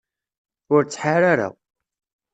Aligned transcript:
Ur 0.73 0.81
ttḥar 0.83 1.21
ara 1.31 1.49